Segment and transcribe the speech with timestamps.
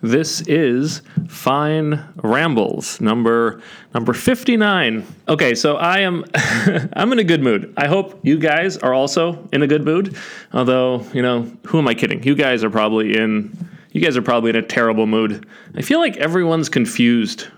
[0.00, 3.60] This is Fine Rambles, number
[3.92, 5.04] number 59.
[5.28, 6.24] Okay, so I am
[6.92, 7.74] I'm in a good mood.
[7.76, 10.16] I hope you guys are also in a good mood.
[10.52, 12.22] Although, you know, who am I kidding?
[12.22, 15.46] You guys are probably in you guys are probably in a terrible mood.
[15.74, 17.48] I feel like everyone's confused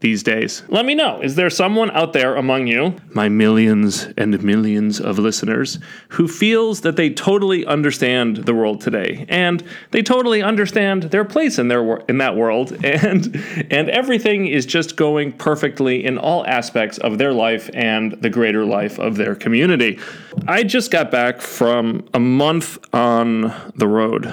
[0.00, 0.62] these days.
[0.68, 1.20] Let me know.
[1.20, 5.78] Is there someone out there among you, my millions and millions of listeners,
[6.08, 11.58] who feels that they totally understand the world today and they totally understand their place
[11.58, 13.36] in their in that world and
[13.70, 18.64] and everything is just going perfectly in all aspects of their life and the greater
[18.64, 19.98] life of their community.
[20.46, 24.26] I just got back from a month on the road.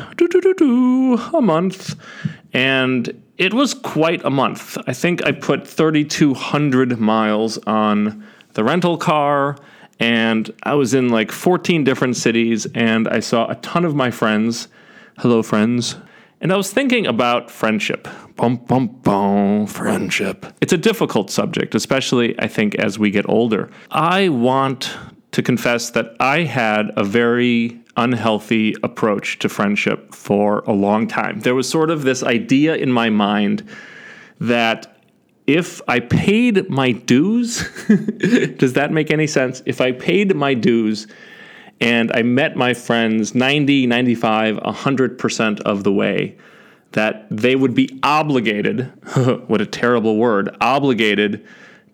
[1.34, 1.96] A month
[2.54, 4.78] and it was quite a month.
[4.88, 9.58] I think I put 3,200 miles on the rental car,
[10.00, 14.12] and I was in like 14 different cities, and I saw a ton of my
[14.12, 14.68] friends.
[15.20, 15.96] Hello, friends.
[16.40, 18.08] And I was thinking about friendship.
[18.36, 20.46] Bum, bum, bum, friendship.
[20.62, 23.72] It's a difficult subject, especially, I think, as we get older.
[23.90, 24.96] I want
[25.32, 31.40] to confess that I had a very unhealthy approach to friendship for a long time.
[31.42, 33.68] There was sort of this idea in my mind
[34.40, 34.98] that
[35.48, 37.68] if I paid my dues,
[38.58, 39.64] does that make any sense?
[39.66, 41.08] If I paid my dues
[41.80, 46.38] and I met my friends 90, 95, 100% of the way,
[46.92, 48.92] that they would be obligated,
[49.48, 51.46] what a terrible word, obligated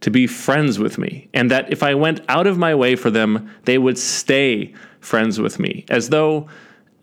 [0.03, 1.29] to be friends with me.
[1.33, 5.39] And that if I went out of my way for them, they would stay friends
[5.39, 6.49] with me, as though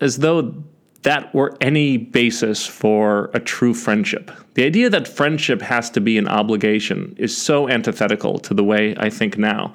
[0.01, 0.55] as though
[1.03, 4.31] that were any basis for a true friendship.
[4.53, 8.95] The idea that friendship has to be an obligation is so antithetical to the way
[8.99, 9.75] I think now.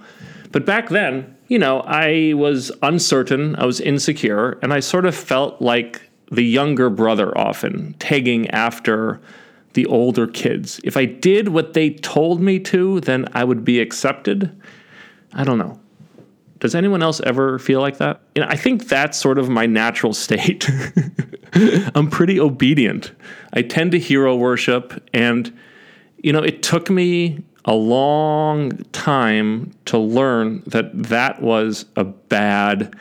[0.51, 5.15] But back then, you know, I was uncertain, I was insecure, and I sort of
[5.15, 9.19] felt like the younger brother often, tagging after
[9.75, 10.81] the older kids.
[10.83, 14.59] If I did what they told me to, then I would be accepted.
[15.33, 15.79] I don't know.
[16.59, 18.21] Does anyone else ever feel like that?
[18.33, 20.67] You know, I think that's sort of my natural state.
[21.93, 23.11] I'm pretty obedient.
[23.53, 25.55] I tend to hero worship, and
[26.23, 32.95] you know, it took me a long time to learn that that was a bad,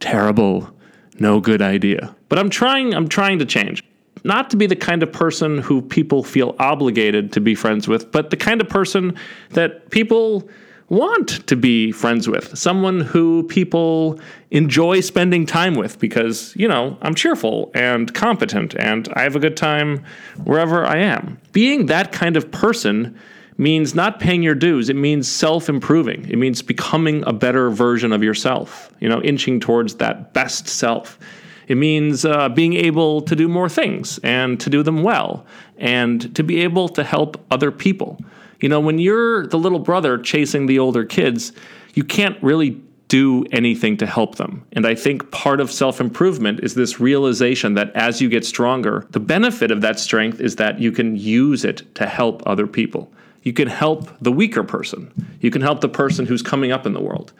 [0.00, 0.70] terrible,
[1.18, 2.14] no good idea.
[2.28, 2.94] But I'm trying.
[2.94, 3.84] I'm trying to change.
[4.26, 8.10] Not to be the kind of person who people feel obligated to be friends with,
[8.10, 9.16] but the kind of person
[9.50, 10.48] that people
[10.88, 14.18] want to be friends with, someone who people
[14.50, 19.40] enjoy spending time with because, you know, I'm cheerful and competent and I have a
[19.40, 20.04] good time
[20.42, 21.40] wherever I am.
[21.52, 23.16] Being that kind of person
[23.58, 24.88] means not paying your dues.
[24.88, 26.28] It means self improving.
[26.28, 31.18] It means becoming a better version of yourself, you know, inching towards that best self.
[31.66, 35.46] It means uh, being able to do more things and to do them well
[35.76, 38.18] and to be able to help other people.
[38.60, 41.52] You know, when you're the little brother chasing the older kids,
[41.94, 44.64] you can't really do anything to help them.
[44.72, 49.06] And I think part of self improvement is this realization that as you get stronger,
[49.10, 53.12] the benefit of that strength is that you can use it to help other people.
[53.42, 55.12] You can help the weaker person.
[55.40, 57.32] You can help the person who's coming up in the world.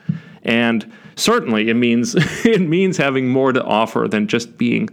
[0.47, 2.15] And certainly it means
[2.47, 4.89] it means having more to offer than just being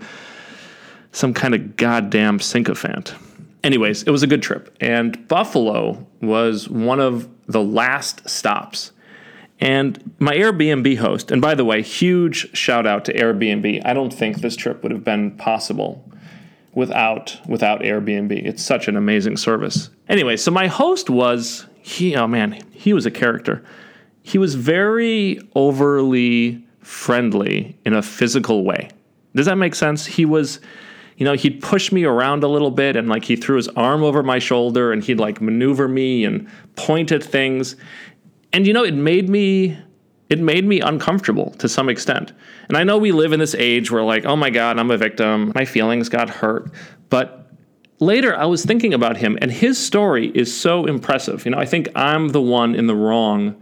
[1.14, 3.16] some kind of goddamn sycophant
[3.64, 4.76] anyways, it was a good trip.
[4.82, 8.92] And Buffalo was one of the last stops.
[9.60, 13.82] And my Airbnb host, and by the way, huge shout out to Airbnb.
[13.86, 16.04] I don't think this trip would have been possible
[16.74, 18.32] without without Airbnb.
[18.46, 19.90] It's such an amazing service.
[20.10, 23.64] Anyway, so my host was he oh man, he was a character.
[24.24, 28.90] He was very overly friendly in a physical way.
[29.36, 30.06] Does that make sense?
[30.06, 30.60] He was
[31.18, 34.04] you know, he'd push me around a little bit and like he threw his arm
[34.04, 37.76] over my shoulder and he'd like maneuver me and point at things.
[38.52, 39.78] And you know, it made me
[40.30, 42.34] it made me uncomfortable to some extent.
[42.68, 44.98] And I know we live in this age where like, oh my god, I'm a
[44.98, 45.52] victim.
[45.54, 46.72] My feelings got hurt.
[47.10, 47.52] But
[48.00, 51.46] later I was thinking about him and his story is so impressive.
[51.46, 53.62] You know, I think I'm the one in the wrong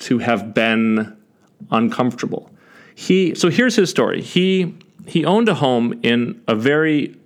[0.00, 1.16] to have been
[1.70, 2.50] uncomfortable.
[2.94, 4.20] He so here's his story.
[4.20, 4.74] He
[5.06, 7.16] he owned a home in a very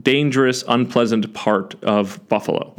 [0.00, 2.74] dangerous, unpleasant part of Buffalo.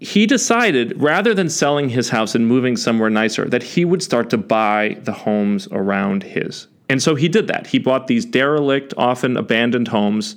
[0.00, 4.30] He decided, rather than selling his house and moving somewhere nicer, that he would start
[4.30, 6.68] to buy the homes around his.
[6.88, 7.66] And so he did that.
[7.68, 10.36] He bought these derelict, often abandoned homes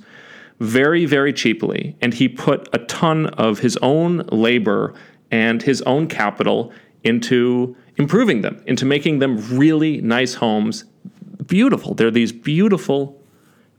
[0.58, 1.96] very, very cheaply.
[2.00, 4.94] And he put a ton of his own labor
[5.30, 6.72] and his own capital
[7.04, 10.84] into improving them, into making them really nice homes.
[11.46, 11.94] Beautiful.
[11.94, 13.20] They're these beautiful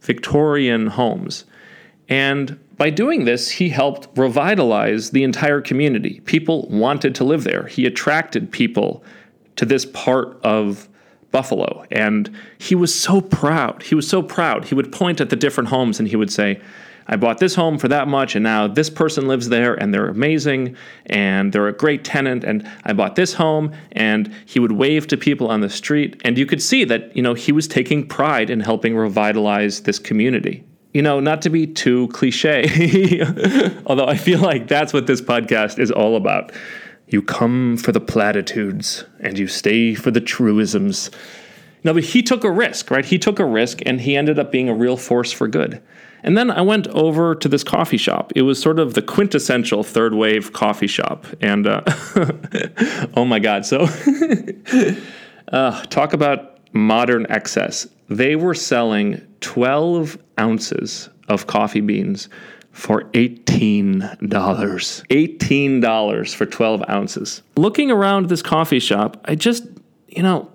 [0.01, 1.45] Victorian homes.
[2.09, 6.19] And by doing this, he helped revitalize the entire community.
[6.21, 7.67] People wanted to live there.
[7.67, 9.03] He attracted people
[9.55, 10.89] to this part of
[11.31, 11.85] Buffalo.
[11.91, 13.83] And he was so proud.
[13.83, 14.65] He was so proud.
[14.65, 16.61] He would point at the different homes and he would say,
[17.07, 20.07] I bought this home for that much, and now this person lives there, and they're
[20.07, 22.43] amazing, and they're a great tenant.
[22.43, 26.37] And I bought this home, and he would wave to people on the street, and
[26.37, 30.63] you could see that you know he was taking pride in helping revitalize this community.
[30.93, 33.21] You know, not to be too cliche,
[33.85, 36.51] although I feel like that's what this podcast is all about.
[37.07, 41.11] You come for the platitudes, and you stay for the truisms.
[41.83, 43.03] No, but he took a risk, right?
[43.03, 45.81] He took a risk, and he ended up being a real force for good.
[46.23, 48.31] And then I went over to this coffee shop.
[48.35, 51.25] It was sort of the quintessential third wave coffee shop.
[51.41, 51.81] And uh,
[53.15, 53.65] oh my God.
[53.65, 53.81] So
[55.51, 57.87] uh, talk about modern excess.
[58.09, 62.29] They were selling 12 ounces of coffee beans
[62.71, 64.17] for $18.
[64.17, 67.41] $18 for 12 ounces.
[67.55, 69.65] Looking around this coffee shop, I just,
[70.07, 70.49] you know,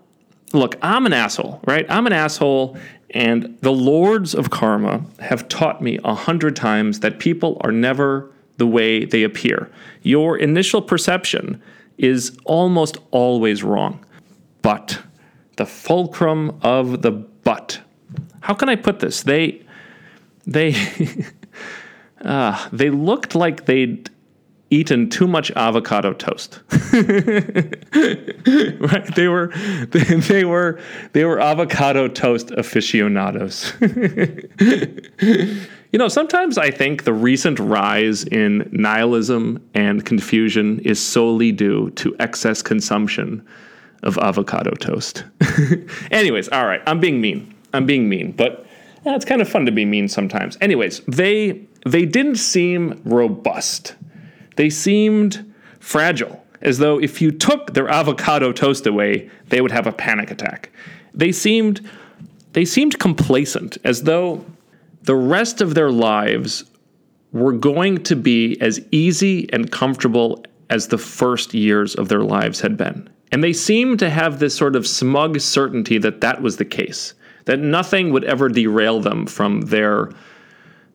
[0.53, 1.87] look, I'm an asshole, right?
[1.89, 2.77] I'm an asshole
[3.11, 8.31] and the lords of karma have taught me a hundred times that people are never
[8.59, 9.71] the way they appear.
[10.03, 11.63] Your initial perception
[11.97, 14.05] is almost always wrong.
[14.63, 15.01] But
[15.57, 17.81] the fulcrum of the but.
[18.41, 19.23] How can I put this?
[19.23, 19.63] They
[20.47, 20.75] they
[22.21, 24.11] uh, they looked like they'd
[24.71, 26.61] eaten too much avocado toast.
[26.93, 27.05] right?
[29.15, 29.53] They were
[29.91, 30.81] they, were
[31.13, 33.73] they were avocado toast aficionados.
[35.21, 41.91] you know, sometimes I think the recent rise in nihilism and confusion is solely due
[41.91, 43.47] to excess consumption
[44.03, 45.25] of avocado toast.
[46.11, 47.55] Anyways, all right, I'm being mean.
[47.75, 48.67] I'm being mean, but
[49.05, 50.59] yeah, it's kind of fun to be mean sometimes.
[50.61, 53.95] Anyways, they they didn't seem robust
[54.59, 59.87] they seemed fragile, as though if you took their avocado toast away, they would have
[59.87, 60.73] a panic attack.
[61.15, 61.89] They seemed
[62.55, 64.45] they seemed complacent, as though
[65.03, 66.65] the rest of their lives
[67.31, 72.61] were going to be as easy and comfortable as the first years of their lives
[72.61, 73.09] had been.
[73.31, 77.15] And they seemed to have this sort of smug certainty that that was the case,
[77.45, 80.11] that nothing would ever derail them from their,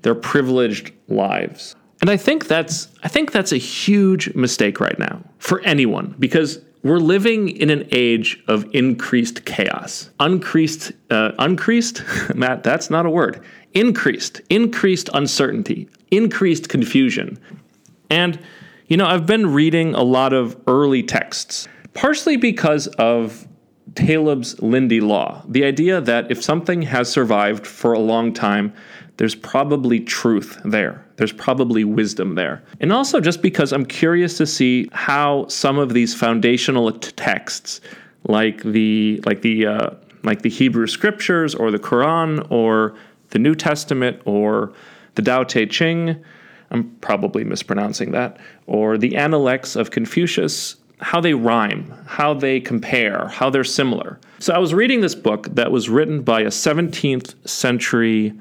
[0.02, 1.78] their privileged lives.
[2.04, 6.60] And I think that's I think that's a huge mistake right now for anyone because
[6.84, 10.10] we're living in an age of increased chaos.
[10.20, 12.04] Uncreased, uh, uncreased,
[12.36, 13.42] Matt, that's not a word.
[13.72, 17.40] Increased, increased uncertainty, increased confusion.
[18.10, 18.38] And,
[18.88, 23.48] you know, I've been reading a lot of early texts, partially because of
[23.96, 28.74] Taleb's Lindy Law, the idea that if something has survived for a long time,
[29.18, 31.06] there's probably truth there.
[31.18, 32.64] There's probably wisdom there.
[32.80, 37.82] And also just because I'm curious to see how some of these foundational texts,
[38.28, 39.90] like the like the uh,
[40.24, 42.96] like the Hebrew scriptures or the Quran or
[43.30, 44.74] the New Testament or
[45.16, 46.24] the Tao Te Ching,
[46.72, 53.28] I'm probably mispronouncing that, or the Analects of Confucius, how they rhyme, how they compare,
[53.28, 54.20] how they're similar.
[54.40, 58.34] So I was reading this book that was written by a 17th century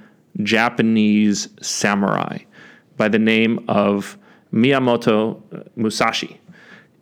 [0.43, 2.39] Japanese samurai
[2.97, 4.17] by the name of
[4.53, 5.41] Miyamoto
[5.77, 6.39] Musashi.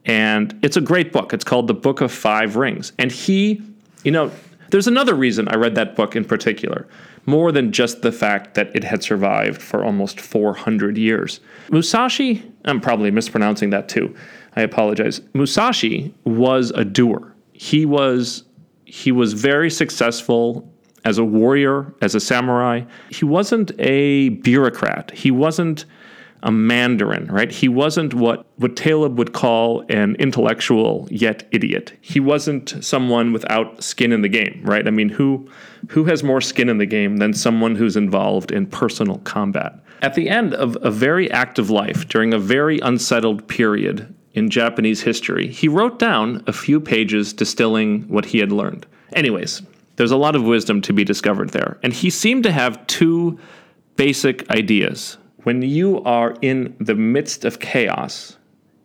[0.05, 1.33] And it's a great book.
[1.33, 2.93] It's called The Book of Five Rings.
[2.99, 3.63] And he,
[4.03, 4.31] you know,
[4.71, 6.87] there's another reason I read that book in particular,
[7.27, 11.41] more than just the fact that it had survived for almost 400 years.
[11.71, 14.15] Musashi, I'm probably mispronouncing that too.
[14.57, 15.21] I apologize.
[15.35, 17.35] Musashi was a doer.
[17.53, 18.45] He was
[18.85, 20.69] he was very successful
[21.04, 22.83] as a warrior, as a samurai.
[23.11, 25.11] He wasn't a bureaucrat.
[25.12, 25.85] He wasn't
[26.42, 27.50] a mandarin, right?
[27.50, 31.92] He wasn't what, what Taleb would call an intellectual yet idiot.
[32.00, 34.87] He wasn't someone without skin in the game, right?
[34.87, 35.49] I mean, who
[35.88, 39.78] who has more skin in the game than someone who's involved in personal combat?
[40.02, 45.02] At the end of a very active life, during a very unsettled period in Japanese
[45.02, 48.87] history, he wrote down a few pages distilling what he had learned.
[49.12, 49.62] Anyways,
[50.00, 51.78] there's a lot of wisdom to be discovered there.
[51.83, 53.38] And he seemed to have two
[53.97, 55.19] basic ideas.
[55.42, 58.38] When you are in the midst of chaos,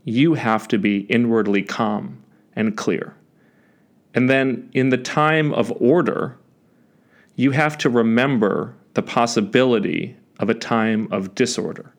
[0.04, 2.22] you have to be inwardly calm
[2.54, 3.16] and clear.
[4.14, 6.38] And then in the time of order,
[7.38, 11.96] you have to remember the possibility of a time of disorder.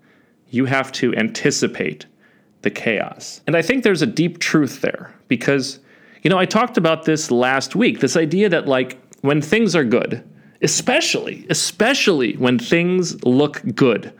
[0.50, 2.04] You have to anticipate
[2.60, 3.40] the chaos.
[3.46, 5.78] And I think there's a deep truth there because,
[6.22, 9.84] you know, I talked about this last week this idea that, like, when things are
[9.84, 10.22] good,
[10.62, 14.12] especially, especially when things look good,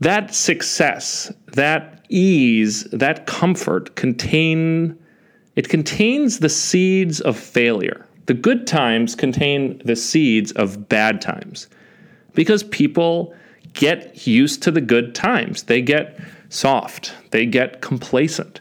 [0.00, 4.98] that success, that ease, that comfort contain
[5.56, 8.06] it contains the seeds of failure.
[8.26, 11.66] The good times contain the seeds of bad times
[12.34, 13.34] because people
[13.72, 15.64] get used to the good times.
[15.64, 18.60] They get soft, they get complacent.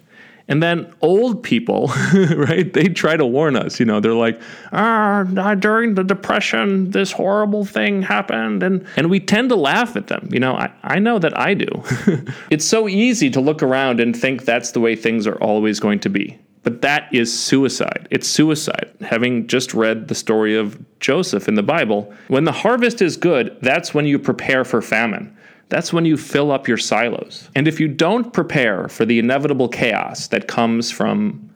[0.50, 2.72] And then old people, right?
[2.72, 3.80] They try to warn us.
[3.80, 5.24] You know, they're like, ah,
[5.60, 8.64] during the depression, this horrible thing happened.
[8.64, 10.30] And, and we tend to laugh at them.
[10.32, 11.68] You know, I, I know that I do.
[12.50, 16.00] it's so easy to look around and think that's the way things are always going
[16.02, 16.40] to be.
[16.64, 18.08] But that is suicide.
[18.12, 18.92] It's suicide.
[19.02, 23.58] Having just read the story of Joseph in the Bible, when the harvest is good,
[23.62, 25.34] that's when you prepare for famine.
[25.70, 27.50] That's when you fill up your silos.
[27.56, 31.50] And if you don't prepare for the inevitable chaos that comes from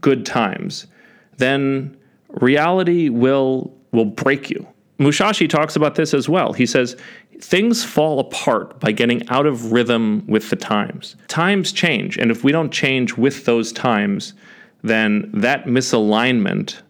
[0.00, 0.86] good times,
[1.36, 1.96] then
[2.28, 4.66] reality will will break you.
[4.98, 6.52] Musashi talks about this as well.
[6.52, 6.96] He says
[7.40, 11.16] things fall apart by getting out of rhythm with the times.
[11.28, 14.34] Times change, and if we don't change with those times,
[14.82, 16.81] then that misalignment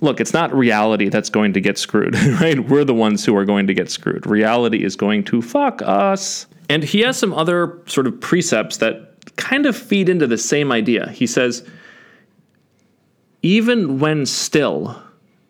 [0.00, 2.60] look, it's not reality that's going to get screwed, right?
[2.60, 4.26] We're the ones who are going to get screwed.
[4.26, 6.46] Reality is going to fuck us.
[6.68, 10.70] And he has some other sort of precepts that kind of feed into the same
[10.70, 11.10] idea.
[11.10, 11.66] He says,
[13.42, 15.00] even when still,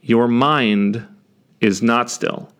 [0.02, 1.06] your mind
[1.60, 2.52] is not still.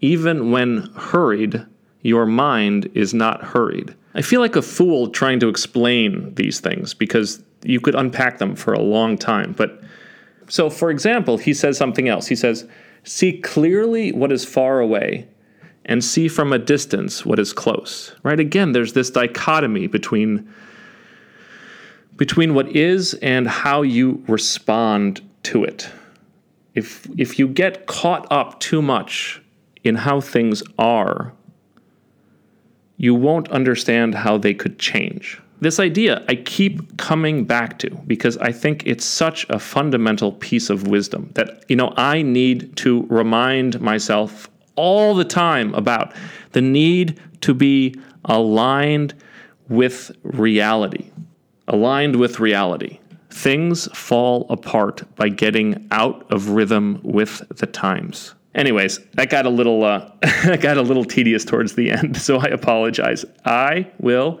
[0.00, 1.64] Even when hurried,
[2.02, 3.94] your mind is not hurried.
[4.14, 8.56] I feel like a fool trying to explain these things because you could unpack them
[8.56, 9.52] for a long time.
[9.52, 9.79] But
[10.50, 12.26] so, for example, he says something else.
[12.26, 12.66] He says,
[13.04, 15.28] See clearly what is far away
[15.84, 18.16] and see from a distance what is close.
[18.24, 18.40] Right?
[18.40, 20.52] Again, there's this dichotomy between
[22.16, 25.88] between what is and how you respond to it.
[26.74, 29.40] If if you get caught up too much
[29.84, 31.32] in how things are,
[32.96, 38.36] you won't understand how they could change this idea I keep coming back to because
[38.38, 43.06] I think it's such a fundamental piece of wisdom that, you know, I need to
[43.08, 46.14] remind myself all the time about
[46.52, 49.14] the need to be aligned
[49.68, 51.10] with reality.
[51.68, 52.98] Aligned with reality.
[53.30, 58.34] Things fall apart by getting out of rhythm with the times.
[58.54, 60.10] Anyways, that got a little uh,
[60.44, 63.24] that got a little tedious towards the end, so I apologize.
[63.44, 64.40] I will